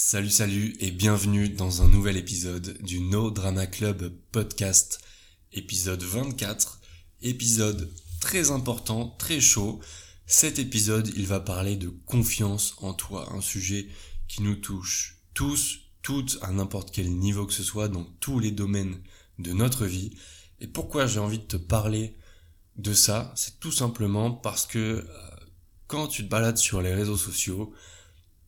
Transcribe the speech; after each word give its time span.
Salut 0.00 0.30
salut 0.30 0.76
et 0.78 0.92
bienvenue 0.92 1.48
dans 1.48 1.82
un 1.82 1.88
nouvel 1.88 2.16
épisode 2.16 2.80
du 2.82 3.00
No 3.00 3.32
Drama 3.32 3.66
Club 3.66 4.14
podcast, 4.30 5.00
épisode 5.52 6.04
24, 6.04 6.80
épisode 7.22 7.92
très 8.20 8.52
important, 8.52 9.16
très 9.18 9.40
chaud. 9.40 9.80
Cet 10.24 10.60
épisode, 10.60 11.10
il 11.16 11.26
va 11.26 11.40
parler 11.40 11.74
de 11.74 11.88
confiance 11.88 12.76
en 12.78 12.94
toi, 12.94 13.28
un 13.32 13.40
sujet 13.40 13.88
qui 14.28 14.42
nous 14.42 14.54
touche 14.54 15.16
tous, 15.34 15.80
toutes, 16.00 16.38
à 16.42 16.52
n'importe 16.52 16.92
quel 16.92 17.10
niveau 17.10 17.44
que 17.44 17.52
ce 17.52 17.64
soit, 17.64 17.88
dans 17.88 18.04
tous 18.20 18.38
les 18.38 18.52
domaines 18.52 19.02
de 19.40 19.52
notre 19.52 19.84
vie. 19.84 20.16
Et 20.60 20.68
pourquoi 20.68 21.08
j'ai 21.08 21.18
envie 21.18 21.40
de 21.40 21.44
te 21.44 21.56
parler 21.56 22.16
de 22.76 22.92
ça? 22.92 23.32
C'est 23.34 23.58
tout 23.58 23.72
simplement 23.72 24.30
parce 24.30 24.64
que 24.64 24.78
euh, 24.78 25.04
quand 25.88 26.06
tu 26.06 26.24
te 26.24 26.30
balades 26.30 26.56
sur 26.56 26.82
les 26.82 26.94
réseaux 26.94 27.16
sociaux, 27.16 27.74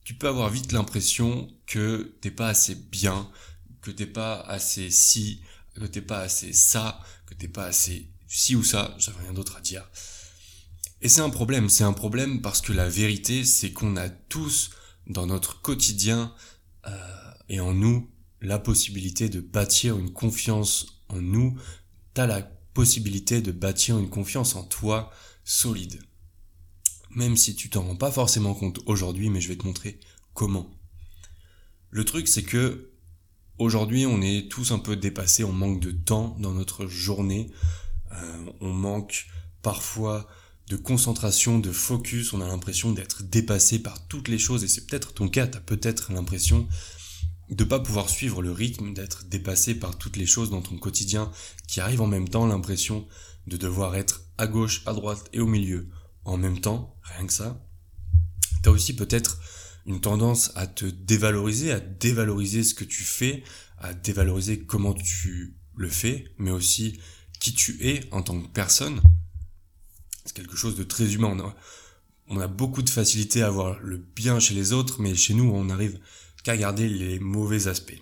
tu 0.05 0.15
peux 0.15 0.29
avoir 0.29 0.51
vite 0.51 0.73
l'impression 0.73 1.49
que 1.67 2.17
t'es 2.21 2.31
pas 2.31 2.49
assez 2.49 2.75
bien, 2.75 3.31
que 3.83 3.91
t'es 3.91 4.07
pas 4.07 4.41
assez 4.41 4.91
si, 4.91 5.43
que 5.75 5.85
t'es 5.85 6.03
pas 6.03 6.21
assez 6.21 6.53
ça, 6.53 7.01
que 7.27 7.35
t'es 7.35 7.49
pas 7.49 7.65
assez 7.65 8.09
ci 8.27 8.57
ou 8.57 8.65
ça, 8.65 8.95
j'avais 8.99 9.23
rien 9.23 9.33
d'autre 9.33 9.57
à 9.57 9.61
dire. 9.61 9.89
Et 11.03 11.09
c'est 11.09 11.21
un 11.21 11.31
problème, 11.31 11.69
c'est 11.69 11.85
un 11.85 11.93
problème 11.93 12.43
parce 12.43 12.61
que 12.61 12.73
la 12.73 12.89
vérité, 12.89 13.45
c'est 13.45 13.73
qu'on 13.73 13.97
a 13.97 14.09
tous 14.09 14.71
dans 15.07 15.27
notre 15.27 15.61
quotidien 15.61 16.35
euh, 16.87 17.33
et 17.49 17.61
en 17.61 17.73
nous 17.73 18.11
la 18.43 18.59
possibilité 18.59 19.29
de 19.29 19.41
bâtir 19.41 19.99
une 19.99 20.13
confiance 20.13 21.03
en 21.09 21.21
nous, 21.21 21.59
t'as 22.15 22.27
la 22.27 22.43
possibilité 22.43 23.43
de 23.43 23.53
bâtir 23.53 23.99
une 23.99 24.09
confiance 24.09 24.55
en 24.55 24.65
toi 24.65 25.11
solide 25.45 26.01
même 27.11 27.37
si 27.37 27.55
tu 27.55 27.71
t'en 27.71 27.83
rends 27.83 27.97
pas 27.97 28.13
forcément 28.13 28.55
compte 28.55 28.81
aujourd'hui, 28.87 29.31
mais 29.31 29.41
je 29.41 29.49
vais 29.49 29.57
te 29.57 29.67
montrer 29.67 29.99
comment. 30.35 30.71
Le 31.91 32.05
truc, 32.05 32.29
c'est 32.29 32.43
que 32.43 32.91
aujourd'hui, 33.59 34.07
on 34.07 34.23
est 34.23 34.51
tous 34.51 34.73
un 34.73 34.79
peu 34.79 34.97
dépassés, 34.97 35.45
on 35.45 35.53
manque 35.53 35.81
de 35.81 35.91
temps 35.91 36.37
dans 36.39 36.53
notre 36.53 36.87
journée, 36.87 37.51
euh, 38.13 38.47
on 38.61 38.73
manque 38.73 39.27
parfois 39.63 40.29
de 40.69 40.77
concentration, 40.77 41.59
de 41.59 41.73
focus, 41.73 42.33
on 42.33 42.41
a 42.41 42.47
l'impression 42.47 42.93
d'être 42.93 43.25
dépassé 43.25 43.81
par 43.81 44.07
toutes 44.07 44.29
les 44.29 44.39
choses, 44.39 44.63
et 44.63 44.69
c'est 44.69 44.87
peut-être 44.87 45.13
ton 45.13 45.29
cas, 45.29 45.49
tu 45.49 45.59
as 45.59 45.61
peut-être 45.61 46.13
l'impression 46.13 46.69
de 47.51 47.65
pas 47.65 47.81
pouvoir 47.81 48.09
suivre 48.09 48.41
le 48.41 48.53
rythme, 48.53 48.95
d'être 48.95 49.25
dépassé 49.25 49.75
par 49.75 49.99
toutes 49.99 50.17
les 50.17 50.27
choses 50.27 50.51
dans 50.51 50.63
ton 50.63 50.79
quotidien 50.79 51.33
qui 51.67 51.81
arrivent 51.81 52.03
en 52.03 52.07
même 52.07 52.29
temps, 52.29 52.47
l'impression 52.47 53.09
de 53.49 53.57
devoir 53.57 53.97
être 53.97 54.23
à 54.39 54.47
gauche, 54.47 54.83
à 54.87 54.93
droite 54.93 55.29
et 55.33 55.41
au 55.41 55.47
milieu, 55.49 55.89
en 56.25 56.37
même 56.37 56.61
temps, 56.61 56.97
rien 57.03 57.27
que 57.27 57.33
ça, 57.33 57.67
t'as 58.63 58.71
aussi 58.71 58.95
peut-être 58.95 59.41
une 59.87 60.01
tendance 60.01 60.53
à 60.55 60.67
te 60.67 60.85
dévaloriser, 60.85 61.73
à 61.73 61.81
dévaloriser 61.81 62.63
ce 62.63 62.75
que 62.75 62.85
tu 62.85 63.03
fais, 63.03 63.43
à 63.79 63.95
dévaloriser 63.95 64.61
comment 64.61 64.95
tu 64.95 65.57
le 65.77 65.89
fais, 65.89 66.33
mais 66.39 66.51
aussi 66.51 67.01
qui 67.41 67.55
tu 67.55 67.85
es 67.87 68.07
en 68.13 68.23
tant 68.23 68.41
que 68.41 68.49
personne. 68.49 69.01
C'est 70.25 70.35
quelque 70.35 70.57
chose 70.57 70.77
de 70.77 70.85
très 70.85 71.15
humain. 71.15 71.29
On 71.33 71.41
a, 71.41 71.57
on 72.29 72.41
a 72.41 72.47
beaucoup 72.47 72.83
de 72.83 72.91
facilité 72.91 73.43
à 73.43 73.51
voir 73.51 73.81
le 73.81 73.97
bien 73.97 74.39
chez 74.39 74.55
les 74.55 74.73
autres, 74.73 75.01
mais 75.01 75.15
chez 75.15 75.35
nous, 75.35 75.51
on 75.51 75.65
n'arrive 75.65 75.99
qu'à 76.45 76.57
garder 76.57 76.89
les 76.89 77.19
mauvais 77.19 77.67
aspects. 77.67 77.99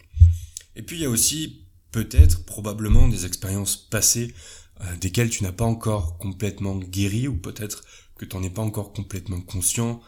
Et 0.76 0.82
puis 0.82 0.96
il 0.96 1.02
y 1.02 1.06
a 1.06 1.10
aussi 1.10 1.66
peut-être, 1.92 2.44
probablement, 2.44 3.08
des 3.08 3.24
expériences 3.24 3.76
passées 3.76 4.34
euh, 4.80 4.96
desquelles 4.96 5.30
tu 5.30 5.42
n'as 5.42 5.52
pas 5.52 5.64
encore 5.64 6.18
complètement 6.18 6.76
guéri, 6.76 7.28
ou 7.28 7.36
peut-être 7.36 7.84
que 8.16 8.24
tu 8.24 8.36
n'en 8.36 8.42
es 8.42 8.50
pas 8.50 8.62
encore 8.62 8.92
complètement 8.92 9.40
conscient 9.40 10.00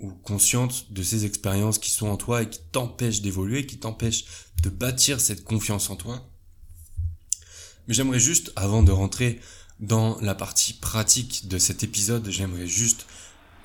ou 0.00 0.10
consciente 0.10 0.92
de 0.92 1.02
ces 1.02 1.24
expériences 1.24 1.78
qui 1.78 1.90
sont 1.90 2.08
en 2.08 2.16
toi 2.16 2.42
et 2.42 2.48
qui 2.48 2.60
t'empêchent 2.72 3.20
d'évoluer, 3.20 3.66
qui 3.66 3.78
t'empêchent 3.78 4.24
de 4.62 4.70
bâtir 4.70 5.20
cette 5.20 5.44
confiance 5.44 5.90
en 5.90 5.96
toi. 5.96 6.30
Mais 7.86 7.94
j'aimerais 7.94 8.20
juste, 8.20 8.52
avant 8.54 8.82
de 8.82 8.92
rentrer 8.92 9.40
dans 9.80 10.20
la 10.20 10.34
partie 10.34 10.74
pratique 10.74 11.48
de 11.48 11.58
cet 11.58 11.82
épisode, 11.82 12.28
j'aimerais 12.30 12.66
juste 12.66 13.06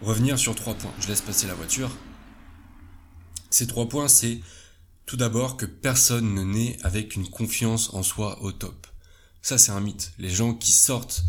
revenir 0.01 0.39
sur 0.39 0.55
trois 0.55 0.75
points. 0.75 0.93
Je 0.99 1.07
laisse 1.07 1.21
passer 1.21 1.47
la 1.47 1.55
voiture. 1.55 1.91
Ces 3.49 3.67
trois 3.67 3.87
points, 3.87 4.07
c'est 4.07 4.39
tout 5.05 5.17
d'abord 5.17 5.57
que 5.57 5.65
personne 5.65 6.33
ne 6.33 6.43
naît 6.43 6.77
avec 6.83 7.15
une 7.15 7.29
confiance 7.29 7.93
en 7.93 8.01
soi 8.01 8.41
au 8.41 8.51
top. 8.51 8.87
Ça, 9.43 9.57
c'est 9.57 9.73
un 9.73 9.81
mythe. 9.81 10.13
Les 10.17 10.29
gens 10.29 10.53
qui 10.53 10.71
sortent 10.71 11.25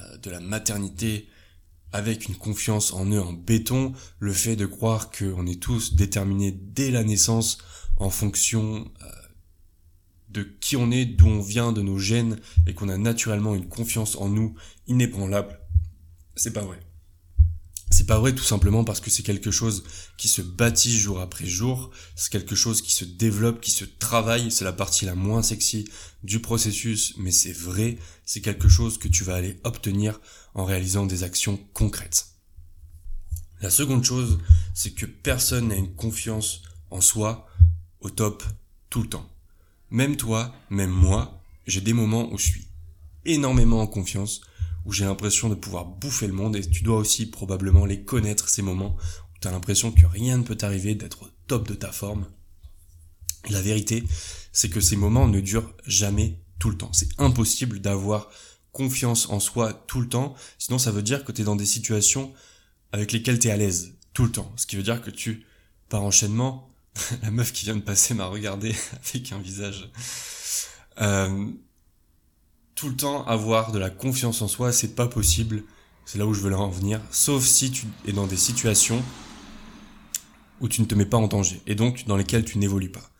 euh, 0.00 0.16
de 0.18 0.30
la 0.30 0.38
maternité, 0.38 1.28
avec 1.92 2.28
une 2.28 2.36
confiance 2.36 2.92
en 2.92 3.06
eux 3.06 3.20
en 3.20 3.32
béton, 3.32 3.92
le 4.20 4.32
fait 4.32 4.54
de 4.54 4.66
croire 4.66 5.10
qu'on 5.10 5.46
est 5.46 5.60
tous 5.60 5.94
déterminés 5.94 6.52
dès 6.52 6.92
la 6.92 7.02
naissance 7.02 7.58
en 7.96 8.08
fonction 8.08 8.88
euh, 9.02 9.06
de 10.28 10.42
qui 10.42 10.76
on 10.76 10.92
est, 10.92 11.06
d'où 11.06 11.26
on 11.26 11.40
vient, 11.40 11.72
de 11.72 11.82
nos 11.82 11.98
gènes, 11.98 12.38
et 12.68 12.74
qu'on 12.74 12.88
a 12.88 12.98
naturellement 12.98 13.56
une 13.56 13.68
confiance 13.68 14.14
en 14.14 14.28
nous 14.28 14.54
inébranlable, 14.86 15.58
c'est 16.36 16.52
pas 16.52 16.62
vrai. 16.62 16.78
C'est 18.06 18.14
pas 18.14 18.20
vrai 18.20 18.36
tout 18.36 18.44
simplement 18.44 18.84
parce 18.84 19.00
que 19.00 19.10
c'est 19.10 19.24
quelque 19.24 19.50
chose 19.50 19.82
qui 20.16 20.28
se 20.28 20.40
bâtit 20.40 20.96
jour 20.96 21.20
après 21.20 21.44
jour, 21.44 21.90
c'est 22.14 22.30
quelque 22.30 22.54
chose 22.54 22.80
qui 22.80 22.92
se 22.92 23.04
développe, 23.04 23.60
qui 23.60 23.72
se 23.72 23.84
travaille, 23.84 24.52
c'est 24.52 24.64
la 24.64 24.72
partie 24.72 25.06
la 25.06 25.16
moins 25.16 25.42
sexy 25.42 25.88
du 26.22 26.38
processus, 26.38 27.14
mais 27.16 27.32
c'est 27.32 27.50
vrai, 27.50 27.98
c'est 28.24 28.42
quelque 28.42 28.68
chose 28.68 28.96
que 28.98 29.08
tu 29.08 29.24
vas 29.24 29.34
aller 29.34 29.58
obtenir 29.64 30.20
en 30.54 30.64
réalisant 30.64 31.04
des 31.04 31.24
actions 31.24 31.58
concrètes. 31.74 32.26
La 33.60 33.70
seconde 33.70 34.04
chose, 34.04 34.38
c'est 34.72 34.92
que 34.92 35.06
personne 35.06 35.66
n'a 35.66 35.74
une 35.74 35.92
confiance 35.96 36.62
en 36.92 37.00
soi 37.00 37.48
au 37.98 38.08
top 38.08 38.44
tout 38.88 39.02
le 39.02 39.08
temps. 39.08 39.28
Même 39.90 40.16
toi, 40.16 40.54
même 40.70 40.92
moi, 40.92 41.42
j'ai 41.66 41.80
des 41.80 41.92
moments 41.92 42.32
où 42.32 42.38
je 42.38 42.44
suis 42.44 42.68
énormément 43.24 43.80
en 43.80 43.88
confiance, 43.88 44.42
où 44.86 44.92
j'ai 44.92 45.04
l'impression 45.04 45.48
de 45.48 45.54
pouvoir 45.54 45.84
bouffer 45.84 46.26
le 46.26 46.32
monde 46.32 46.56
et 46.56 46.64
tu 46.64 46.82
dois 46.82 46.96
aussi 46.96 47.26
probablement 47.26 47.84
les 47.84 48.02
connaître 48.02 48.48
ces 48.48 48.62
moments 48.62 48.96
où 49.34 49.38
tu 49.40 49.48
l'impression 49.48 49.92
que 49.92 50.06
rien 50.06 50.38
ne 50.38 50.44
peut 50.44 50.56
t'arriver, 50.56 50.94
d'être 50.94 51.24
au 51.24 51.28
top 51.46 51.68
de 51.68 51.74
ta 51.74 51.92
forme. 51.92 52.26
la 53.50 53.62
vérité, 53.62 54.02
c'est 54.52 54.70
que 54.70 54.80
ces 54.80 54.96
moments 54.96 55.28
ne 55.28 55.40
durent 55.40 55.72
jamais 55.86 56.40
tout 56.58 56.70
le 56.70 56.76
temps. 56.76 56.92
C'est 56.92 57.08
impossible 57.18 57.80
d'avoir 57.80 58.30
confiance 58.72 59.28
en 59.30 59.40
soi 59.40 59.72
tout 59.72 60.00
le 60.00 60.08
temps, 60.08 60.34
sinon 60.58 60.78
ça 60.78 60.90
veut 60.90 61.02
dire 61.02 61.24
que 61.24 61.32
tu 61.32 61.42
es 61.42 61.44
dans 61.44 61.56
des 61.56 61.66
situations 61.66 62.32
avec 62.92 63.12
lesquelles 63.12 63.38
tu 63.38 63.48
es 63.48 63.50
à 63.50 63.56
l'aise 63.56 63.94
tout 64.14 64.24
le 64.24 64.32
temps. 64.32 64.52
Ce 64.56 64.66
qui 64.66 64.76
veut 64.76 64.82
dire 64.82 65.02
que 65.02 65.10
tu, 65.10 65.46
par 65.88 66.02
enchaînement, 66.02 66.68
la 67.22 67.30
meuf 67.30 67.52
qui 67.52 67.64
vient 67.64 67.76
de 67.76 67.82
passer 67.82 68.14
m'a 68.14 68.26
regardé 68.26 68.74
avec 69.14 69.32
un 69.32 69.38
visage. 69.38 69.90
Euh, 71.00 71.50
tout 72.76 72.90
le 72.90 72.94
temps 72.94 73.24
avoir 73.24 73.72
de 73.72 73.78
la 73.78 73.90
confiance 73.90 74.42
en 74.42 74.48
soi, 74.48 74.70
c'est 74.70 74.94
pas 74.94 75.08
possible. 75.08 75.64
C'est 76.04 76.18
là 76.18 76.26
où 76.26 76.34
je 76.34 76.42
veux 76.42 76.54
en 76.54 76.68
venir. 76.68 77.00
Sauf 77.10 77.44
si 77.44 77.72
tu 77.72 77.86
es 78.06 78.12
dans 78.12 78.26
des 78.26 78.36
situations 78.36 79.02
où 80.60 80.68
tu 80.68 80.82
ne 80.82 80.86
te 80.86 80.94
mets 80.94 81.06
pas 81.06 81.16
en 81.16 81.26
danger 81.26 81.60
et 81.66 81.74
donc 81.74 82.04
dans 82.06 82.16
lesquelles 82.16 82.44
tu 82.44 82.58
n'évolues 82.58 82.92
pas. 82.92 83.10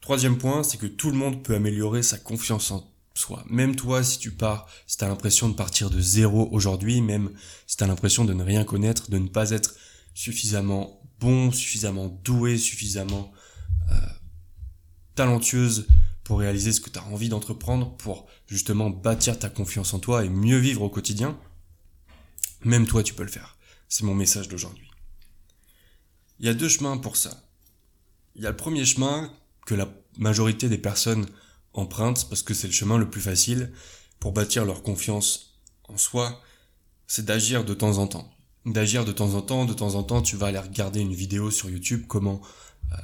Troisième 0.00 0.38
point, 0.38 0.62
c'est 0.62 0.78
que 0.78 0.86
tout 0.86 1.10
le 1.10 1.16
monde 1.16 1.42
peut 1.42 1.54
améliorer 1.54 2.02
sa 2.02 2.18
confiance 2.18 2.70
en 2.70 2.90
soi. 3.12 3.44
Même 3.50 3.76
toi, 3.76 4.02
si 4.02 4.18
tu 4.18 4.30
pars, 4.30 4.66
si 4.86 4.96
tu 4.96 5.04
as 5.04 5.08
l'impression 5.08 5.48
de 5.48 5.54
partir 5.54 5.90
de 5.90 6.00
zéro 6.00 6.48
aujourd'hui, 6.50 7.02
même 7.02 7.30
si 7.66 7.76
tu 7.76 7.84
as 7.84 7.86
l'impression 7.86 8.24
de 8.24 8.32
ne 8.32 8.42
rien 8.42 8.64
connaître, 8.64 9.10
de 9.10 9.18
ne 9.18 9.28
pas 9.28 9.50
être 9.50 9.74
suffisamment 10.14 11.02
bon, 11.20 11.52
suffisamment 11.52 12.08
doué, 12.24 12.56
suffisamment 12.56 13.30
euh, 13.90 13.94
talentueuse 15.14 15.86
pour 16.28 16.40
réaliser 16.40 16.72
ce 16.72 16.82
que 16.82 16.90
tu 16.90 16.98
as 16.98 17.04
envie 17.06 17.30
d'entreprendre, 17.30 17.96
pour 17.96 18.26
justement 18.46 18.90
bâtir 18.90 19.38
ta 19.38 19.48
confiance 19.48 19.94
en 19.94 19.98
toi 19.98 20.26
et 20.26 20.28
mieux 20.28 20.58
vivre 20.58 20.82
au 20.82 20.90
quotidien, 20.90 21.38
même 22.64 22.86
toi 22.86 23.02
tu 23.02 23.14
peux 23.14 23.22
le 23.22 23.30
faire. 23.30 23.56
C'est 23.88 24.04
mon 24.04 24.14
message 24.14 24.46
d'aujourd'hui. 24.46 24.90
Il 26.38 26.44
y 26.44 26.50
a 26.50 26.54
deux 26.54 26.68
chemins 26.68 26.98
pour 26.98 27.16
ça. 27.16 27.48
Il 28.36 28.42
y 28.42 28.46
a 28.46 28.50
le 28.50 28.56
premier 28.56 28.84
chemin 28.84 29.32
que 29.64 29.74
la 29.74 29.88
majorité 30.18 30.68
des 30.68 30.76
personnes 30.76 31.24
empruntent 31.72 32.28
parce 32.28 32.42
que 32.42 32.52
c'est 32.52 32.66
le 32.66 32.74
chemin 32.74 32.98
le 32.98 33.08
plus 33.08 33.22
facile 33.22 33.72
pour 34.20 34.32
bâtir 34.32 34.66
leur 34.66 34.82
confiance 34.82 35.58
en 35.84 35.96
soi, 35.96 36.42
c'est 37.06 37.24
d'agir 37.24 37.64
de 37.64 37.72
temps 37.72 37.96
en 37.96 38.06
temps. 38.06 38.30
D'agir 38.66 39.06
de 39.06 39.12
temps 39.12 39.32
en 39.32 39.40
temps, 39.40 39.64
de 39.64 39.72
temps 39.72 39.94
en 39.94 40.02
temps, 40.02 40.20
tu 40.20 40.36
vas 40.36 40.48
aller 40.48 40.58
regarder 40.58 41.00
une 41.00 41.14
vidéo 41.14 41.50
sur 41.50 41.70
YouTube, 41.70 42.04
comment 42.06 42.42
euh, 42.92 42.96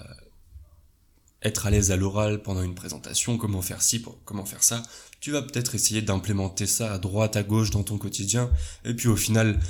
être 1.45 1.67
à 1.67 1.71
l'aise 1.71 1.91
à 1.91 1.97
l'oral 1.97 2.43
pendant 2.43 2.63
une 2.63 2.75
présentation, 2.75 3.39
comment 3.39 3.63
faire 3.63 3.83
ci, 3.83 4.05
comment 4.25 4.45
faire 4.45 4.63
ça. 4.63 4.83
Tu 5.21 5.31
vas 5.31 5.43
peut-être 5.43 5.75
essayer 5.75 6.03
d'implémenter 6.03 6.67
ça 6.67 6.93
à 6.93 6.99
droite, 6.99 7.37
à 7.37 7.43
gauche 7.43 7.71
dans 7.71 7.83
ton 7.83 7.99
quotidien, 7.99 8.51
et 8.85 8.95
puis 8.95 9.09
au 9.09 9.17
final, 9.17 9.61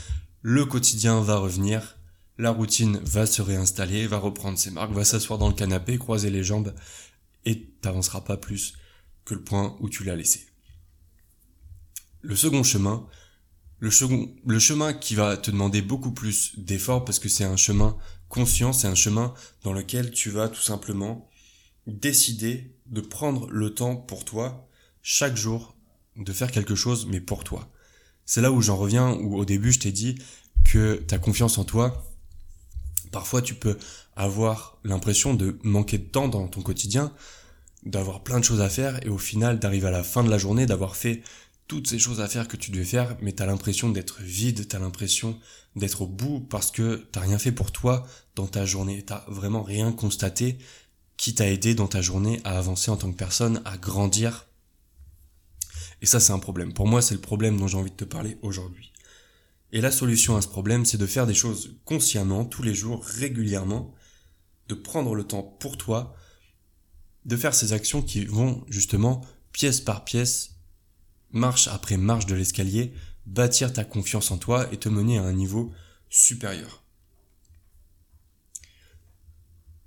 le 0.43 0.65
quotidien 0.65 1.21
va 1.21 1.37
revenir, 1.37 1.97
la 2.39 2.51
routine 2.51 2.99
va 3.05 3.27
se 3.27 3.43
réinstaller, 3.43 4.07
va 4.07 4.19
reprendre 4.19 4.59
ses 4.59 4.71
marques, 4.71 4.93
va 4.93 5.05
s'asseoir 5.05 5.39
dans 5.39 5.49
le 5.49 5.55
canapé, 5.55 5.99
croiser 5.99 6.31
les 6.31 6.45
jambes, 6.45 6.75
et 7.45 7.67
t'avanceras 7.83 8.23
pas 8.23 8.37
plus 8.37 8.75
que 9.25 9.35
le 9.35 9.43
point 9.43 9.77
où 9.81 9.89
tu 9.89 10.05
l'as 10.05 10.17
laissé. 10.17 10.47
Le 12.23 12.37
second 12.37 12.63
chemin, 12.63 13.07
Le, 13.81 13.91
le 14.47 14.59
chemin 14.59 14.95
qui 14.95 15.15
va 15.15 15.37
te 15.37 15.51
demander 15.51 15.83
beaucoup 15.83 16.13
plus 16.13 16.59
d'efforts 16.59 17.05
parce 17.05 17.19
que 17.19 17.29
c'est 17.29 17.45
un 17.45 17.57
chemin 17.57 17.99
conscient, 18.29 18.73
c'est 18.73 18.87
un 18.87 18.95
chemin 18.95 19.35
dans 19.63 19.75
lequel 19.75 20.11
tu 20.11 20.31
vas 20.31 20.49
tout 20.49 20.63
simplement 20.63 21.29
décider 21.87 22.75
de 22.87 23.01
prendre 23.01 23.49
le 23.51 23.75
temps 23.75 23.97
pour 23.97 24.25
toi 24.25 24.69
chaque 25.03 25.37
jour 25.37 25.75
de 26.17 26.33
faire 26.33 26.51
quelque 26.51 26.75
chose 26.75 27.07
mais 27.07 27.21
pour 27.21 27.45
toi. 27.45 27.69
C'est 28.27 28.41
là 28.41 28.53
où 28.53 28.63
j'en 28.63 28.77
reviens 28.77 29.13
où 29.13 29.37
au 29.37 29.45
début 29.45 29.73
je 29.73 29.81
t'ai 29.81 29.93
dit 29.93 30.17
que 30.65 30.97
ta 30.97 31.19
confiance 31.19 31.59
en 31.59 31.65
toi 31.65 32.11
parfois 33.13 33.43
tu 33.43 33.55
peux 33.55 33.79
avoir 34.17 34.79
l'impression 34.85 35.35
de 35.35 35.59
manquer 35.63 35.99
de 35.99 36.05
temps 36.05 36.29
dans 36.29 36.49
ton 36.49 36.63
quotidien, 36.63 37.13
d'avoir 37.85 38.23
plein 38.23 38.41
de 38.41 38.45
choses 38.45 38.61
à 38.61 38.69
faire 38.69 39.05
et 39.07 39.09
au 39.09 39.19
final 39.19 39.59
d'arriver 39.59 39.89
à 39.89 39.93
la 39.93 40.03
fin 40.03 40.25
de 40.25 40.31
la 40.31 40.39
journée 40.39 40.67
d'avoir 40.67 40.97
fait 40.97 41.23
toutes 41.69 41.89
ces 41.89 41.99
choses 41.99 42.21
à 42.21 42.29
faire 42.29 42.49
que 42.49 42.57
tu 42.57 42.71
devais 42.71 42.85
faire, 42.85 43.17
mais 43.23 43.33
t'as 43.33 43.47
l'impression 43.47 43.89
d'être 43.89 44.21
vide, 44.21 44.69
t'as 44.69 44.79
l'impression 44.79 45.39
d'être 45.77 46.03
au 46.03 46.07
bout 46.07 46.41
parce 46.41 46.71
que 46.71 47.07
t'as 47.11 47.21
rien 47.21 47.39
fait 47.39 47.53
pour 47.53 47.73
toi 47.73 48.07
dans 48.37 48.47
ta 48.47 48.67
journée, 48.67 49.03
t'as 49.03 49.25
vraiment 49.29 49.63
rien 49.63 49.93
constaté 49.93 50.59
qui 51.17 51.35
t'a 51.35 51.49
aidé 51.49 51.75
dans 51.75 51.89
ta 51.89 52.03
journée 52.03 52.41
à 52.45 52.59
avancer 52.59 52.91
en 52.91 52.97
tant 52.97 53.11
que 53.11 53.17
personne, 53.17 53.63
à 53.65 53.77
grandir? 53.77 54.47
Et 56.03 56.07
ça, 56.07 56.21
c'est 56.21 56.33
un 56.33 56.39
problème. 56.39 56.73
Pour 56.73 56.87
moi, 56.87 57.03
c'est 57.03 57.15
le 57.15 57.21
problème 57.21 57.59
dont 57.59 57.67
j'ai 57.67 57.79
envie 57.79 57.91
de 57.91 57.97
te 57.97 58.05
parler 58.05 58.39
aujourd'hui. 58.43 58.93
Et 59.73 59.81
la 59.81 59.91
solution 59.91 60.37
à 60.37 60.43
ce 60.43 60.49
problème, 60.49 60.85
c'est 60.85 60.99
de 60.99 61.07
faire 61.07 61.27
des 61.27 61.35
choses 61.35 61.77
consciemment, 61.85 62.45
tous 62.45 62.63
les 62.63 62.75
jours, 62.75 63.05
régulièrement, 63.05 63.95
de 64.69 64.75
prendre 64.75 65.15
le 65.15 65.25
temps 65.25 65.43
pour 65.43 65.77
toi, 65.77 66.15
de 67.25 67.37
faire 67.37 67.55
ces 67.55 67.73
actions 67.73 68.03
qui 68.03 68.25
vont 68.25 68.65
justement, 68.69 69.23
pièce 69.53 69.81
par 69.81 70.05
pièce, 70.05 70.57
marche 71.33 71.69
après 71.69 71.97
marche 71.97 72.27
de 72.27 72.35
l'escalier, 72.35 72.93
bâtir 73.27 73.73
ta 73.73 73.85
confiance 73.85 74.31
en 74.31 74.39
toi 74.39 74.73
et 74.73 74.77
te 74.77 74.89
mener 74.89 75.19
à 75.19 75.25
un 75.25 75.33
niveau 75.33 75.73
supérieur. 76.09 76.84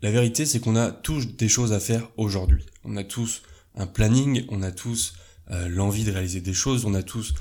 La 0.01 0.11
vérité, 0.11 0.45
c'est 0.45 0.59
qu'on 0.59 0.75
a 0.75 0.91
tous 0.91 1.35
des 1.35 1.49
choses 1.49 1.73
à 1.73 1.79
faire 1.79 2.09
aujourd'hui. 2.17 2.65
On 2.83 2.97
a 2.97 3.03
tous 3.03 3.41
un 3.73 3.87
planning, 3.87 4.45
on 4.49 4.61
a 4.61 4.71
tous 4.71 5.13
euh, 5.49 5.67
l'envie 5.69 6.03
de 6.03 6.11
réaliser 6.11 6.41
des 6.41 6.53
choses, 6.53 6.85
on 6.85 6.93
a 6.93 7.01
tous 7.01 7.33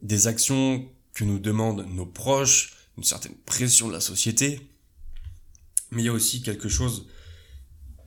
des 0.00 0.26
actions 0.26 0.88
que 1.14 1.24
nous 1.24 1.38
demandent 1.38 1.86
nos 1.86 2.06
proches, 2.06 2.74
une 2.98 3.04
certaine 3.04 3.36
pression 3.46 3.88
de 3.88 3.92
la 3.92 4.00
société. 4.00 4.72
Mais 5.90 6.02
il 6.02 6.06
y 6.06 6.08
a 6.08 6.12
aussi 6.12 6.42
quelque 6.42 6.68
chose 6.68 7.06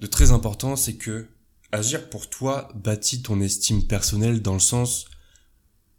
de 0.01 0.07
très 0.07 0.31
important, 0.31 0.75
c'est 0.75 0.95
que 0.95 1.29
agir 1.71 2.09
pour 2.09 2.29
toi 2.29 2.69
bâtit 2.75 3.21
ton 3.21 3.39
estime 3.39 3.87
personnelle 3.87 4.41
dans 4.41 4.53
le 4.53 4.59
sens 4.59 5.05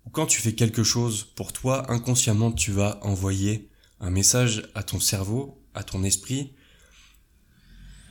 où 0.05 0.11
quand 0.11 0.27
tu 0.27 0.41
fais 0.43 0.55
quelque 0.55 0.83
chose 0.83 1.25
pour 1.37 1.53
toi, 1.53 1.91
inconsciemment 1.91 2.53
tu 2.53 2.71
vas 2.73 2.99
envoyer 3.03 3.71
un 4.01 4.11
message 4.11 4.65
à 4.75 4.83
ton 4.83 5.01
cerveau, 5.01 5.63
à 5.75 5.83
ton 5.85 6.05
esprit, 6.05 6.55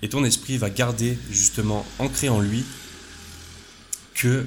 et 0.01 0.09
ton 0.09 0.23
esprit 0.23 0.57
va 0.57 0.69
garder 0.69 1.17
justement 1.31 1.85
ancré 1.99 2.29
en 2.29 2.39
lui 2.39 2.63
que 4.13 4.45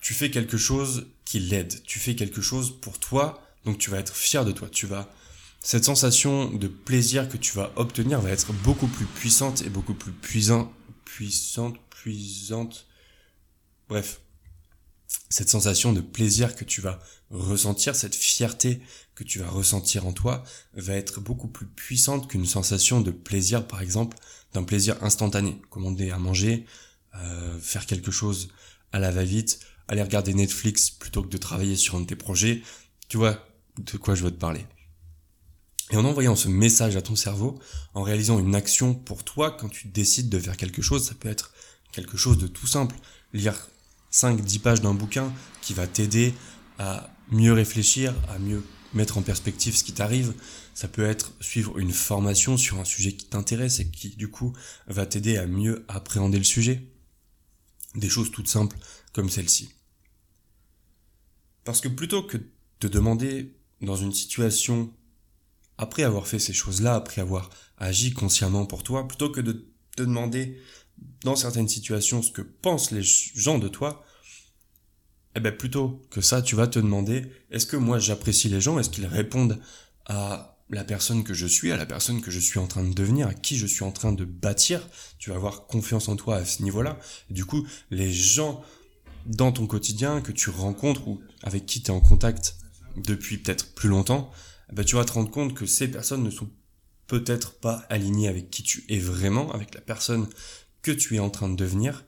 tu 0.00 0.14
fais 0.14 0.30
quelque 0.30 0.56
chose 0.56 1.06
qui 1.24 1.38
l'aide, 1.40 1.82
tu 1.84 1.98
fais 1.98 2.14
quelque 2.16 2.40
chose 2.40 2.78
pour 2.80 2.98
toi, 2.98 3.46
donc 3.64 3.78
tu 3.78 3.90
vas 3.90 3.98
être 3.98 4.14
fier 4.14 4.44
de 4.44 4.52
toi, 4.52 4.68
tu 4.68 4.86
vas 4.86 5.08
cette 5.64 5.84
sensation 5.84 6.50
de 6.50 6.66
plaisir 6.66 7.28
que 7.28 7.36
tu 7.36 7.52
vas 7.52 7.72
obtenir 7.76 8.20
va 8.20 8.30
être 8.30 8.52
beaucoup 8.52 8.88
plus 8.88 9.06
puissante 9.06 9.62
et 9.62 9.70
beaucoup 9.70 9.94
plus 9.94 10.10
puissant, 10.10 10.72
puissante, 11.04 11.76
puissante. 11.88 12.86
Bref, 13.88 14.20
cette 15.28 15.48
sensation 15.48 15.92
de 15.92 16.00
plaisir 16.00 16.54
que 16.54 16.64
tu 16.64 16.80
vas 16.80 17.00
ressentir, 17.30 17.96
cette 17.96 18.14
fierté 18.14 18.82
que 19.14 19.24
tu 19.24 19.38
vas 19.38 19.48
ressentir 19.48 20.06
en 20.06 20.12
toi, 20.12 20.44
va 20.74 20.94
être 20.94 21.20
beaucoup 21.20 21.48
plus 21.48 21.66
puissante 21.66 22.28
qu'une 22.28 22.46
sensation 22.46 23.00
de 23.00 23.10
plaisir, 23.10 23.66
par 23.66 23.80
exemple, 23.80 24.16
d'un 24.52 24.62
plaisir 24.62 25.02
instantané, 25.02 25.60
commander 25.70 26.10
à 26.10 26.18
manger, 26.18 26.66
euh, 27.14 27.58
faire 27.58 27.86
quelque 27.86 28.10
chose 28.10 28.48
à 28.92 28.98
la 28.98 29.10
va-vite, 29.10 29.60
aller 29.88 30.02
regarder 30.02 30.34
Netflix 30.34 30.90
plutôt 30.90 31.22
que 31.22 31.28
de 31.28 31.38
travailler 31.38 31.76
sur 31.76 31.96
un 31.96 32.00
de 32.00 32.06
tes 32.06 32.16
projets. 32.16 32.62
Tu 33.08 33.16
vois 33.16 33.38
de 33.78 33.96
quoi 33.96 34.14
je 34.14 34.24
veux 34.24 34.30
te 34.30 34.38
parler. 34.38 34.66
Et 35.90 35.96
en 35.96 36.04
envoyant 36.04 36.36
ce 36.36 36.48
message 36.48 36.96
à 36.96 37.02
ton 37.02 37.16
cerveau, 37.16 37.58
en 37.94 38.02
réalisant 38.02 38.38
une 38.38 38.54
action 38.54 38.94
pour 38.94 39.24
toi, 39.24 39.50
quand 39.50 39.68
tu 39.68 39.88
décides 39.88 40.30
de 40.30 40.38
faire 40.38 40.56
quelque 40.56 40.80
chose, 40.80 41.06
ça 41.06 41.14
peut 41.14 41.28
être 41.28 41.52
quelque 41.92 42.16
chose 42.16 42.38
de 42.38 42.46
tout 42.46 42.66
simple. 42.66 42.96
Lire 43.34 43.68
5-10 44.12 44.60
pages 44.60 44.80
d'un 44.80 44.94
bouquin 44.94 45.32
qui 45.60 45.74
va 45.74 45.86
t'aider 45.86 46.34
à 46.78 47.10
mieux 47.30 47.52
réfléchir, 47.52 48.14
à 48.28 48.38
mieux 48.38 48.62
mettre 48.94 49.18
en 49.18 49.22
perspective 49.22 49.76
ce 49.76 49.84
qui 49.84 49.92
t'arrive. 49.92 50.34
Ça 50.74 50.88
peut 50.88 51.04
être 51.04 51.32
suivre 51.40 51.78
une 51.78 51.92
formation 51.92 52.56
sur 52.56 52.78
un 52.78 52.84
sujet 52.84 53.12
qui 53.12 53.26
t'intéresse 53.26 53.80
et 53.80 53.88
qui 53.88 54.10
du 54.10 54.28
coup 54.28 54.52
va 54.86 55.06
t'aider 55.06 55.36
à 55.38 55.46
mieux 55.46 55.84
appréhender 55.88 56.38
le 56.38 56.44
sujet. 56.44 56.86
Des 57.94 58.08
choses 58.08 58.30
toutes 58.30 58.48
simples 58.48 58.76
comme 59.12 59.30
celle-ci. 59.30 59.74
Parce 61.64 61.80
que 61.80 61.88
plutôt 61.88 62.22
que 62.22 62.38
de 62.80 62.88
demander 62.88 63.54
dans 63.80 63.96
une 63.96 64.12
situation, 64.12 64.92
après 65.78 66.02
avoir 66.02 66.26
fait 66.26 66.38
ces 66.38 66.52
choses-là, 66.52 66.94
après 66.94 67.20
avoir 67.20 67.50
agi 67.78 68.12
consciemment 68.12 68.66
pour 68.66 68.82
toi, 68.82 69.06
plutôt 69.06 69.30
que 69.30 69.40
de 69.40 69.66
te 69.96 70.02
demander 70.02 70.58
dans 71.24 71.36
certaines 71.36 71.68
situations 71.68 72.22
ce 72.22 72.30
que 72.30 72.42
pensent 72.42 72.90
les 72.90 73.02
gens 73.02 73.58
de 73.58 73.68
toi, 73.68 74.04
eh 75.34 75.40
ben 75.40 75.56
plutôt 75.56 76.02
que 76.10 76.20
ça, 76.20 76.42
tu 76.42 76.56
vas 76.56 76.66
te 76.66 76.78
demander 76.78 77.26
est-ce 77.50 77.66
que 77.66 77.76
moi 77.76 77.98
j'apprécie 77.98 78.48
les 78.48 78.60
gens, 78.60 78.78
est-ce 78.78 78.90
qu'ils 78.90 79.06
répondent 79.06 79.60
à 80.06 80.58
la 80.70 80.84
personne 80.84 81.24
que 81.24 81.34
je 81.34 81.46
suis, 81.46 81.70
à 81.72 81.76
la 81.76 81.86
personne 81.86 82.20
que 82.20 82.30
je 82.30 82.38
suis 82.40 82.58
en 82.58 82.66
train 82.66 82.82
de 82.82 82.94
devenir, 82.94 83.28
à 83.28 83.34
qui 83.34 83.56
je 83.56 83.66
suis 83.66 83.84
en 83.84 83.92
train 83.92 84.12
de 84.12 84.24
bâtir? 84.24 84.88
Tu 85.18 85.30
vas 85.30 85.36
avoir 85.36 85.66
confiance 85.66 86.08
en 86.08 86.16
toi 86.16 86.36
à 86.36 86.44
ce 86.44 86.62
niveau-là. 86.62 86.98
Du 87.30 87.44
coup, 87.44 87.66
les 87.90 88.12
gens 88.12 88.62
dans 89.26 89.52
ton 89.52 89.66
quotidien 89.66 90.20
que 90.20 90.32
tu 90.32 90.50
rencontres 90.50 91.06
ou 91.08 91.20
avec 91.42 91.66
qui 91.66 91.82
tu 91.82 91.90
es 91.90 91.94
en 91.94 92.00
contact 92.00 92.56
depuis 92.96 93.38
peut-être 93.38 93.74
plus 93.74 93.88
longtemps, 93.88 94.30
eh 94.70 94.74
ben 94.74 94.84
tu 94.84 94.96
vas 94.96 95.04
te 95.04 95.12
rendre 95.12 95.30
compte 95.30 95.54
que 95.54 95.66
ces 95.66 95.88
personnes 95.88 96.22
ne 96.22 96.30
sont 96.30 96.50
peut-être 97.06 97.60
pas 97.60 97.84
alignées 97.88 98.28
avec 98.28 98.50
qui 98.50 98.62
tu 98.62 98.84
es 98.88 98.98
vraiment, 98.98 99.52
avec 99.52 99.74
la 99.74 99.80
personne 99.80 100.28
que 100.82 100.90
tu 100.90 101.16
es 101.16 101.20
en 101.20 101.30
train 101.30 101.48
de 101.48 101.56
devenir, 101.56 102.04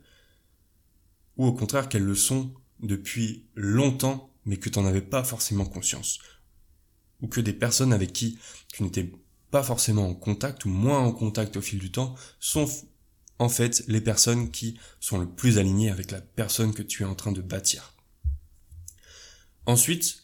ou 1.36 1.46
au 1.46 1.52
contraire 1.52 1.88
qu'elles 1.88 2.04
le 2.04 2.14
sont 2.14 2.52
depuis 2.80 3.46
longtemps, 3.54 4.30
mais 4.44 4.56
que 4.56 4.68
tu 4.68 4.78
n'en 4.78 4.86
avais 4.86 5.00
pas 5.00 5.24
forcément 5.24 5.64
conscience. 5.64 6.18
Ou 7.20 7.28
que 7.28 7.40
des 7.40 7.52
personnes 7.52 7.92
avec 7.92 8.12
qui 8.12 8.38
tu 8.72 8.82
n'étais 8.82 9.10
pas 9.50 9.62
forcément 9.62 10.08
en 10.08 10.14
contact, 10.14 10.64
ou 10.64 10.68
moins 10.68 10.98
en 10.98 11.12
contact 11.12 11.56
au 11.56 11.60
fil 11.60 11.78
du 11.78 11.90
temps, 11.90 12.14
sont 12.40 12.68
en 13.38 13.48
fait 13.48 13.84
les 13.88 14.00
personnes 14.00 14.50
qui 14.50 14.78
sont 15.00 15.18
le 15.18 15.28
plus 15.28 15.58
alignées 15.58 15.90
avec 15.90 16.10
la 16.10 16.20
personne 16.20 16.74
que 16.74 16.82
tu 16.82 17.02
es 17.02 17.06
en 17.06 17.14
train 17.14 17.32
de 17.32 17.40
bâtir. 17.40 17.94
Ensuite, 19.66 20.23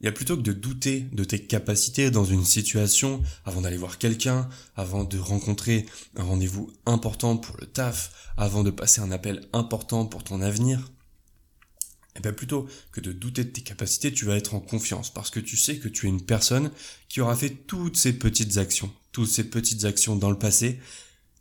il 0.00 0.06
y 0.06 0.08
a 0.08 0.12
plutôt 0.12 0.36
que 0.36 0.42
de 0.42 0.52
douter 0.52 1.00
de 1.12 1.24
tes 1.24 1.46
capacités 1.46 2.10
dans 2.10 2.24
une 2.24 2.44
situation 2.44 3.22
avant 3.44 3.62
d'aller 3.62 3.78
voir 3.78 3.98
quelqu'un, 3.98 4.48
avant 4.76 5.04
de 5.04 5.18
rencontrer 5.18 5.86
un 6.16 6.24
rendez-vous 6.24 6.70
important 6.84 7.36
pour 7.36 7.56
le 7.58 7.66
taf, 7.66 8.32
avant 8.36 8.62
de 8.62 8.70
passer 8.70 9.00
un 9.00 9.10
appel 9.10 9.48
important 9.52 10.04
pour 10.04 10.22
ton 10.22 10.42
avenir, 10.42 10.90
et 12.14 12.18
eh 12.18 12.22
bien 12.22 12.32
plutôt 12.32 12.66
que 12.92 13.02
de 13.02 13.12
douter 13.12 13.44
de 13.44 13.50
tes 13.50 13.60
capacités, 13.60 14.10
tu 14.10 14.24
vas 14.24 14.36
être 14.36 14.54
en 14.54 14.60
confiance 14.60 15.10
parce 15.10 15.28
que 15.28 15.38
tu 15.38 15.54
sais 15.58 15.76
que 15.76 15.88
tu 15.88 16.06
es 16.06 16.08
une 16.08 16.24
personne 16.24 16.70
qui 17.10 17.20
aura 17.20 17.36
fait 17.36 17.50
toutes 17.50 17.98
ces 17.98 18.14
petites 18.14 18.56
actions, 18.56 18.90
toutes 19.12 19.28
ces 19.28 19.44
petites 19.44 19.84
actions 19.84 20.16
dans 20.16 20.30
le 20.30 20.38
passé 20.38 20.80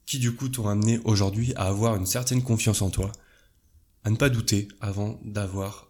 qui 0.06 0.20
du 0.20 0.36
coup 0.36 0.50
t'ont 0.50 0.68
amené 0.68 1.00
aujourd'hui 1.06 1.54
à 1.56 1.68
avoir 1.68 1.96
une 1.96 2.06
certaine 2.06 2.44
confiance 2.44 2.82
en 2.82 2.90
toi, 2.90 3.12
à 4.04 4.10
ne 4.10 4.18
pas 4.18 4.30
douter 4.30 4.68
avant 4.82 5.18
d'avoir 5.24 5.88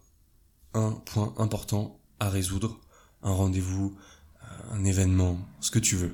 un 0.76 0.92
point 0.92 1.34
important 1.38 2.00
à 2.20 2.30
résoudre, 2.30 2.80
un 3.24 3.32
rendez-vous, 3.32 3.96
un 4.72 4.84
événement, 4.86 5.40
ce 5.62 5.72
que 5.72 5.80
tu 5.80 5.96
veux. 5.96 6.14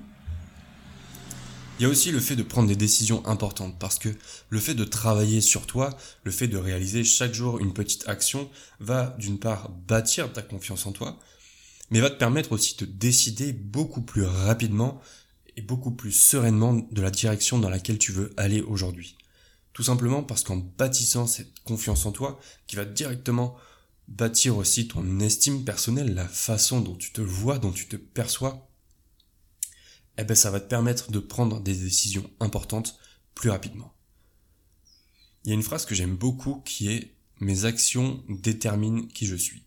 Il 1.79 1.83
y 1.83 1.85
a 1.85 1.89
aussi 1.89 2.11
le 2.11 2.19
fait 2.19 2.35
de 2.35 2.43
prendre 2.43 2.67
des 2.67 2.75
décisions 2.75 3.25
importantes 3.25 3.79
parce 3.79 3.97
que 3.97 4.09
le 4.49 4.59
fait 4.59 4.75
de 4.75 4.83
travailler 4.83 5.41
sur 5.41 5.65
toi, 5.65 5.97
le 6.23 6.31
fait 6.31 6.47
de 6.47 6.57
réaliser 6.57 7.03
chaque 7.03 7.33
jour 7.33 7.59
une 7.59 7.73
petite 7.73 8.07
action 8.07 8.49
va 8.79 9.15
d'une 9.17 9.39
part 9.39 9.69
bâtir 9.69 10.31
ta 10.31 10.43
confiance 10.43 10.85
en 10.85 10.91
toi, 10.91 11.17
mais 11.89 11.99
va 11.99 12.11
te 12.11 12.19
permettre 12.19 12.51
aussi 12.51 12.77
de 12.77 12.85
décider 12.85 13.51
beaucoup 13.51 14.01
plus 14.01 14.23
rapidement 14.23 15.01
et 15.57 15.61
beaucoup 15.61 15.91
plus 15.91 16.11
sereinement 16.11 16.73
de 16.73 17.01
la 17.01 17.09
direction 17.09 17.57
dans 17.57 17.69
laquelle 17.69 17.97
tu 17.97 18.11
veux 18.11 18.31
aller 18.37 18.61
aujourd'hui. 18.61 19.17
Tout 19.73 19.83
simplement 19.83 20.21
parce 20.21 20.43
qu'en 20.43 20.57
bâtissant 20.57 21.25
cette 21.25 21.61
confiance 21.63 22.05
en 22.05 22.11
toi, 22.11 22.39
qui 22.67 22.75
va 22.75 22.85
directement 22.85 23.55
bâtir 24.11 24.57
aussi 24.57 24.87
ton 24.87 25.19
estime 25.19 25.63
personnelle, 25.63 26.13
la 26.13 26.27
façon 26.27 26.81
dont 26.81 26.95
tu 26.95 27.11
te 27.11 27.21
vois, 27.21 27.59
dont 27.59 27.71
tu 27.71 27.87
te 27.87 27.95
perçois, 27.95 28.69
eh 30.17 30.23
ben 30.23 30.35
ça 30.35 30.51
va 30.51 30.59
te 30.59 30.67
permettre 30.67 31.11
de 31.11 31.19
prendre 31.19 31.61
des 31.61 31.75
décisions 31.75 32.29
importantes 32.39 32.99
plus 33.33 33.49
rapidement. 33.49 33.93
Il 35.43 35.49
y 35.49 35.51
a 35.51 35.55
une 35.55 35.63
phrase 35.63 35.85
que 35.85 35.95
j'aime 35.95 36.15
beaucoup 36.15 36.61
qui 36.65 36.89
est 36.89 37.15
mes 37.39 37.65
actions 37.65 38.23
déterminent 38.29 39.07
qui 39.07 39.25
je 39.25 39.35
suis. 39.35 39.63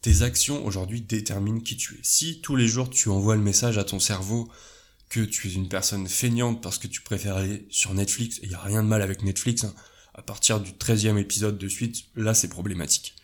tes 0.00 0.22
actions 0.22 0.64
aujourd'hui 0.64 1.00
déterminent 1.00 1.60
qui 1.60 1.76
tu 1.76 1.96
es. 1.96 2.00
Si 2.04 2.40
tous 2.40 2.54
les 2.54 2.68
jours 2.68 2.88
tu 2.88 3.08
envoies 3.08 3.34
le 3.34 3.42
message 3.42 3.76
à 3.76 3.82
ton 3.82 3.98
cerveau 3.98 4.48
que 5.08 5.20
tu 5.20 5.48
es 5.48 5.52
une 5.52 5.68
personne 5.68 6.06
feignante 6.06 6.62
parce 6.62 6.78
que 6.78 6.86
tu 6.86 7.00
préfères 7.00 7.36
aller 7.36 7.66
sur 7.70 7.92
Netflix, 7.92 8.38
et 8.38 8.44
il 8.44 8.50
n'y 8.50 8.54
a 8.54 8.60
rien 8.60 8.84
de 8.84 8.88
mal 8.88 9.02
avec 9.02 9.22
Netflix, 9.24 9.64
hein, 9.64 9.74
à 10.14 10.22
partir 10.22 10.60
du 10.60 10.72
13e 10.72 11.18
épisode 11.18 11.58
de 11.58 11.68
suite, 11.68 12.04
là 12.14 12.34
c'est 12.34 12.48
problématique. 12.48 13.16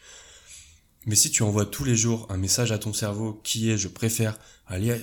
Mais 1.06 1.16
si 1.16 1.30
tu 1.30 1.42
envoies 1.42 1.66
tous 1.66 1.85
les 1.85 1.97
jours 1.97 2.26
un 2.30 2.37
message 2.37 2.73
à 2.73 2.78
ton 2.78 2.92
cerveau 2.92 3.40
qui 3.42 3.71
est 3.71 3.78
je 3.78 3.88
préfère 3.88 4.38
aller 4.66 4.97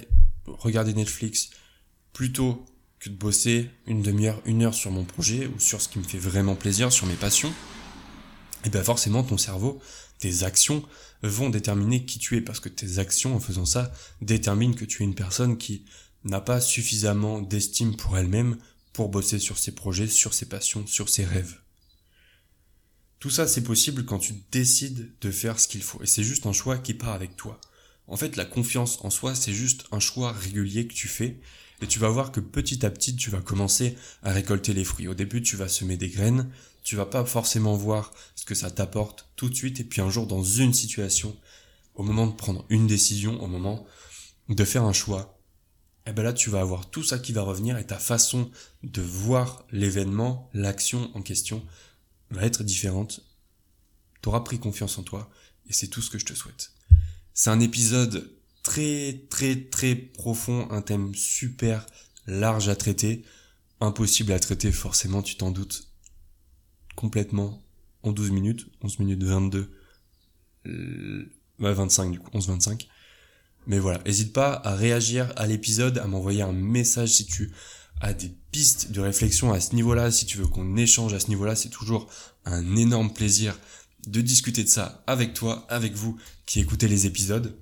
regarder 0.45 0.93
Netflix 0.93 1.49
plutôt 2.13 2.65
que 2.99 3.09
de 3.09 3.15
bosser 3.15 3.69
une 3.85 4.01
demi-heure, 4.01 4.41
une 4.45 4.63
heure 4.63 4.73
sur 4.73 4.91
mon 4.91 5.05
projet 5.05 5.47
ou 5.47 5.59
sur 5.59 5.81
ce 5.81 5.89
qui 5.89 5.99
me 5.99 6.03
fait 6.03 6.17
vraiment 6.17 6.55
plaisir, 6.55 6.91
sur 6.91 7.05
mes 7.05 7.15
passions, 7.15 7.49
et 7.49 8.65
eh 8.65 8.69
bien 8.69 8.83
forcément 8.83 9.23
ton 9.23 9.37
cerveau, 9.37 9.79
tes 10.19 10.43
actions 10.43 10.83
vont 11.23 11.49
déterminer 11.49 12.03
qui 12.03 12.19
tu 12.19 12.35
es 12.35 12.41
parce 12.41 12.59
que 12.59 12.67
tes 12.67 12.99
actions 12.99 13.35
en 13.35 13.39
faisant 13.39 13.65
ça 13.65 13.91
déterminent 14.21 14.73
que 14.73 14.83
tu 14.83 15.03
es 15.03 15.05
une 15.05 15.15
personne 15.15 15.57
qui 15.57 15.85
n'a 16.25 16.41
pas 16.41 16.59
suffisamment 16.59 17.41
d'estime 17.41 17.95
pour 17.95 18.17
elle-même 18.17 18.57
pour 18.91 19.07
bosser 19.07 19.39
sur 19.39 19.57
ses 19.57 19.73
projets, 19.73 20.07
sur 20.07 20.33
ses 20.33 20.47
passions, 20.47 20.85
sur 20.87 21.07
ses 21.07 21.23
rêves. 21.23 21.59
Tout 23.19 23.29
ça, 23.29 23.47
c'est 23.47 23.63
possible 23.63 24.05
quand 24.05 24.19
tu 24.19 24.33
décides 24.51 25.11
de 25.19 25.31
faire 25.31 25.59
ce 25.59 25.67
qu'il 25.67 25.83
faut. 25.83 26.01
Et 26.01 26.05
c'est 26.05 26.23
juste 26.23 26.45
un 26.45 26.53
choix 26.53 26.77
qui 26.77 26.93
part 26.93 27.13
avec 27.13 27.35
toi. 27.35 27.59
En 28.07 28.15
fait, 28.15 28.37
la 28.37 28.45
confiance 28.45 28.97
en 29.01 29.09
soi, 29.09 29.35
c'est 29.35 29.53
juste 29.53 29.85
un 29.91 29.99
choix 29.99 30.31
régulier 30.31 30.87
que 30.87 30.93
tu 30.93 31.09
fais. 31.09 31.39
Et 31.81 31.87
tu 31.87 31.99
vas 31.99 32.09
voir 32.09 32.31
que 32.31 32.39
petit 32.39 32.85
à 32.85 32.89
petit, 32.89 33.15
tu 33.15 33.29
vas 33.29 33.41
commencer 33.41 33.97
à 34.23 34.31
récolter 34.31 34.73
les 34.73 34.85
fruits. 34.85 35.07
Au 35.07 35.13
début, 35.13 35.41
tu 35.41 35.57
vas 35.57 35.67
semer 35.67 35.97
des 35.97 36.09
graines. 36.09 36.49
Tu 36.83 36.95
vas 36.95 37.05
pas 37.05 37.25
forcément 37.25 37.75
voir 37.75 38.13
ce 38.35 38.45
que 38.45 38.55
ça 38.55 38.71
t'apporte 38.71 39.29
tout 39.35 39.49
de 39.49 39.55
suite. 39.55 39.81
Et 39.81 39.83
puis 39.83 40.01
un 40.01 40.09
jour, 40.09 40.25
dans 40.25 40.43
une 40.43 40.73
situation, 40.73 41.37
au 41.95 42.03
moment 42.03 42.25
de 42.25 42.35
prendre 42.35 42.65
une 42.69 42.87
décision, 42.87 43.41
au 43.43 43.47
moment 43.47 43.85
de 44.47 44.63
faire 44.63 44.83
un 44.83 44.93
choix, 44.93 45.35
et 46.05 46.11
eh 46.11 46.13
ben 46.13 46.23
là, 46.23 46.33
tu 46.33 46.49
vas 46.49 46.61
avoir 46.61 46.89
tout 46.89 47.03
ça 47.03 47.19
qui 47.19 47.33
va 47.33 47.43
revenir 47.43 47.77
et 47.77 47.85
ta 47.85 47.99
façon 47.99 48.49
de 48.81 49.01
voir 49.01 49.65
l'événement, 49.71 50.49
l'action 50.53 51.11
en 51.13 51.21
question 51.21 51.63
va 52.31 52.45
être 52.45 52.63
différente. 52.63 53.21
Tu 54.21 54.29
auras 54.29 54.41
pris 54.41 54.59
confiance 54.59 54.97
en 54.97 55.03
toi 55.03 55.29
et 55.67 55.73
c'est 55.73 55.87
tout 55.87 56.01
ce 56.01 56.09
que 56.09 56.17
je 56.17 56.25
te 56.25 56.33
souhaite. 56.33 56.71
C'est 57.33 57.49
un 57.49 57.59
épisode 57.59 58.31
très 58.63 59.25
très 59.29 59.55
très 59.55 59.95
profond, 59.95 60.67
un 60.71 60.81
thème 60.81 61.15
super 61.15 61.85
large 62.27 62.69
à 62.69 62.75
traiter, 62.75 63.23
impossible 63.81 64.31
à 64.31 64.39
traiter 64.39 64.71
forcément, 64.71 65.21
tu 65.21 65.35
t'en 65.35 65.51
doutes, 65.51 65.87
complètement 66.95 67.63
en 68.03 68.11
12 68.11 68.31
minutes, 68.31 68.67
11 68.81 68.99
minutes 68.99 69.23
22, 69.23 69.71
euh, 70.67 71.33
25 71.59 72.11
du 72.11 72.19
coup, 72.19 72.29
11-25. 72.31 72.87
Mais 73.67 73.79
voilà, 73.79 74.01
n'hésite 74.05 74.33
pas 74.33 74.53
à 74.63 74.75
réagir 74.75 75.31
à 75.35 75.45
l'épisode, 75.45 75.97
à 75.97 76.07
m'envoyer 76.07 76.41
un 76.41 76.53
message 76.53 77.09
si 77.09 77.25
tu 77.25 77.51
à 78.01 78.13
des 78.13 78.31
pistes 78.51 78.91
de 78.91 79.01
réflexion 79.01 79.51
à 79.51 79.59
ce 79.59 79.75
niveau-là, 79.75 80.11
si 80.11 80.25
tu 80.25 80.37
veux 80.37 80.47
qu'on 80.47 80.77
échange 80.77 81.13
à 81.13 81.19
ce 81.19 81.27
niveau-là, 81.27 81.55
c'est 81.55 81.69
toujours 81.69 82.09
un 82.45 82.75
énorme 82.75 83.13
plaisir 83.13 83.57
de 84.07 84.21
discuter 84.21 84.63
de 84.63 84.69
ça 84.69 85.03
avec 85.07 85.33
toi, 85.33 85.65
avec 85.69 85.93
vous 85.93 86.17
qui 86.45 86.59
écoutez 86.59 86.87
les 86.87 87.05
épisodes. 87.05 87.57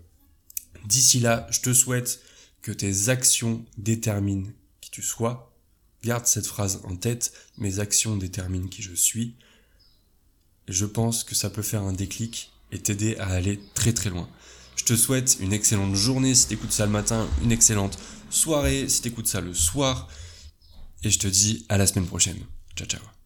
D'ici 0.85 1.19
là, 1.19 1.47
je 1.49 1.61
te 1.61 1.73
souhaite 1.73 2.21
que 2.61 2.71
tes 2.71 3.09
actions 3.09 3.65
déterminent 3.77 4.47
qui 4.81 4.91
tu 4.91 5.01
sois. 5.01 5.53
Garde 6.03 6.27
cette 6.27 6.45
phrase 6.45 6.81
en 6.83 6.95
tête, 6.95 7.33
mes 7.57 7.79
actions 7.79 8.15
déterminent 8.15 8.67
qui 8.67 8.81
je 8.81 8.93
suis. 8.93 9.35
Je 10.67 10.85
pense 10.85 11.23
que 11.23 11.33
ça 11.33 11.49
peut 11.49 11.61
faire 11.61 11.81
un 11.81 11.93
déclic 11.93 12.51
et 12.71 12.79
t'aider 12.79 13.17
à 13.17 13.27
aller 13.27 13.59
très 13.73 13.93
très 13.93 14.09
loin. 14.09 14.29
Je 14.75 14.83
te 14.83 14.95
souhaite 14.95 15.37
une 15.39 15.53
excellente 15.53 15.95
journée 15.95 16.35
si 16.35 16.47
t'écoutes 16.47 16.71
ça 16.71 16.85
le 16.85 16.91
matin, 16.91 17.27
une 17.43 17.51
excellente 17.51 17.97
soirée 18.29 18.87
si 18.89 19.01
t'écoutes 19.01 19.27
ça 19.27 19.41
le 19.41 19.53
soir. 19.53 20.07
Et 21.03 21.09
je 21.09 21.19
te 21.19 21.27
dis 21.27 21.65
à 21.69 21.77
la 21.77 21.87
semaine 21.87 22.07
prochaine. 22.07 22.39
Ciao 22.75 22.87
ciao. 22.87 23.16